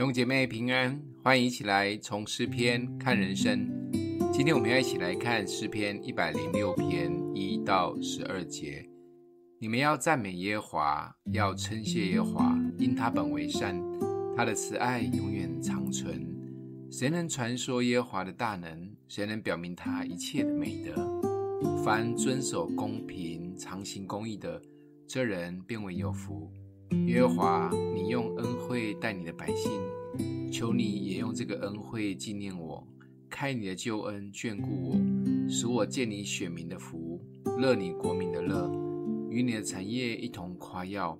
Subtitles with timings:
[0.00, 3.68] 弟兄姐妹平安，欢迎一起来从诗篇看人生。
[4.32, 8.82] 今天我们要一起来看诗篇一百零六篇一到十二节。
[9.58, 13.78] 你们要赞美耶和华，要称谢耶和华，因他本为善，
[14.34, 16.26] 他的慈爱永远长存。
[16.90, 18.90] 谁能传说耶和华的大能？
[19.06, 21.20] 谁能表明他一切的美德？
[21.84, 24.62] 凡遵守公平、常行公义的，
[25.06, 26.50] 这人便为有福。
[27.06, 29.70] 耶和华，你用恩惠待你的百姓，
[30.50, 32.84] 求你也用这个恩惠纪念我，
[33.28, 37.20] 开你的救恩眷顾我，使我见你选民的福，
[37.58, 38.68] 乐你国民的乐，
[39.30, 41.16] 与你的产业一同夸耀。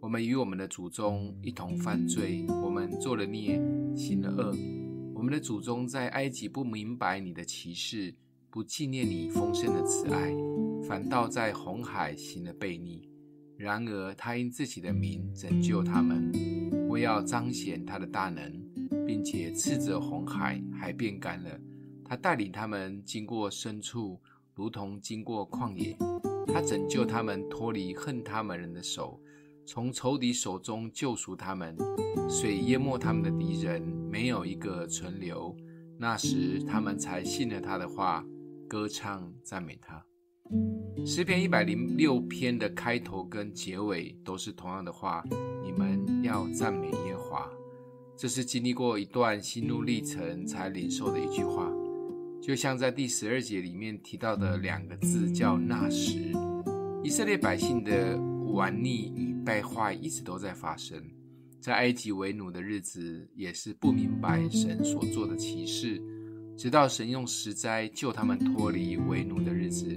[0.00, 3.60] 我们与我们的祖宗一同犯罪，我们做了孽，
[3.96, 4.54] 行了恶。
[5.14, 8.14] 我们的祖宗在埃及不明白你的奇事，
[8.50, 10.34] 不纪念你丰盛的慈爱，
[10.86, 13.08] 反倒在红海行了悖逆。
[13.58, 16.30] 然而，他因自己的名拯救他们，
[16.88, 18.52] 为要彰显他的大能，
[19.06, 21.58] 并且斥责红海，海变干了。
[22.04, 24.20] 他带领他们经过深处，
[24.54, 25.96] 如同经过旷野。
[26.46, 29.20] 他拯救他们脱离恨他们人的手，
[29.66, 31.76] 从仇敌手中救赎他们。
[32.28, 35.56] 水淹没他们的敌人，没有一个存留。
[35.98, 38.24] 那时，他们才信了他的话，
[38.68, 40.04] 歌唱赞美他。
[41.04, 45.22] 诗篇一百零六篇的开头跟结尾都是同样的话：
[45.62, 47.50] 你们要赞美耶和华。
[48.16, 51.70] 这是经历过一段心路历程才领受的一句话，
[52.40, 56.32] 就像在第十二节里面提到的两个字，叫那时。
[57.04, 58.18] 以色列百姓的
[58.52, 60.98] 顽逆与败坏一直都在发生，
[61.60, 66.02] 在埃及为奴的日子，也是不明白神所做的奇事，
[66.56, 69.96] 直到神用十灾救他们脱离为奴的日子。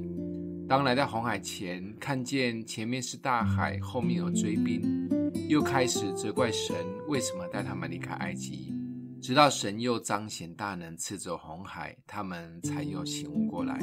[0.70, 5.10] 当来到红海前，看见前面是大海，后面有追兵，
[5.48, 6.76] 又开始责怪神
[7.08, 8.72] 为什么带他们离开埃及。
[9.20, 13.80] 直到神又彰显大能，斥走红海，他们才又醒悟过来。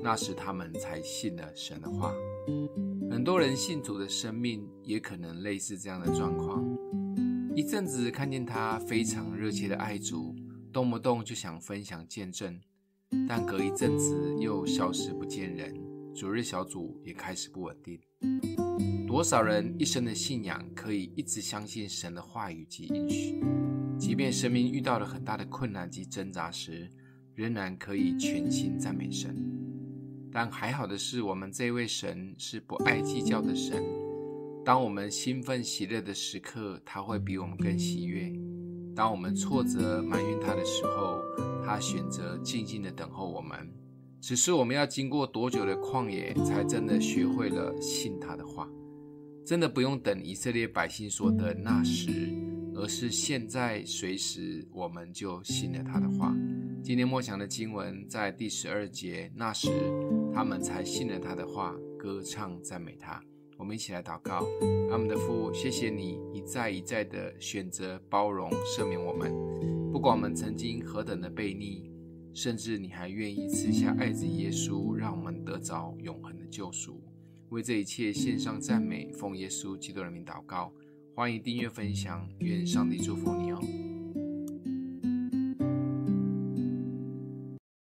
[0.00, 2.14] 那时他们才信了神的话。
[3.10, 6.64] 很多人信主的生命也可能类似这样的状况：
[7.56, 10.36] 一阵子看见他非常热切的爱主，
[10.72, 12.60] 动不动就想分享见证，
[13.28, 15.81] 但隔一阵子又消失不见人。
[16.14, 17.98] 主日小组也开始不稳定。
[19.06, 23.42] 多少人一生的信仰可以一直相信神的话语及应许，
[23.98, 26.90] 即便生命遇到了很大的困难及挣扎时，
[27.34, 29.36] 仍然可以全心赞美神。
[30.30, 33.82] 但还好的是，我们这位神是不爱计较的神。
[34.64, 38.32] 当我们兴奋喜乐的时刻，他会比我们更喜悦；
[38.94, 41.20] 当我们挫折埋怨他的时候，
[41.64, 43.70] 他选择静静的等候我们。
[44.22, 48.70] 只是我们要经过多久的旷野，才真的学会了信他的话？
[49.44, 52.32] 真的不用等以色列百姓说的那时，
[52.76, 56.32] 而是现在随时我们就信了他的话。
[56.84, 59.68] 今天默想的经文在第十二节，那时
[60.32, 63.20] 他们才信了他的话，歌唱赞美他。
[63.56, 64.46] 我们一起来祷告：
[64.92, 69.32] 阿们的父，谢谢你一再一再的选择包容赦免我们，
[69.90, 71.90] 不管我们曾经何等的悖逆。
[72.34, 77.00] 甚至你还愿意赐下爱子耶稣，让我们得着永恒的救赎。
[77.50, 80.72] 为这一切献上赞美，奉耶稣基督的名祷告。
[81.14, 83.81] 欢迎订阅分享，愿上帝祝福你哦。